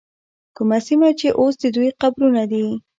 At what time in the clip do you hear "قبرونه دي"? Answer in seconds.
2.01-2.65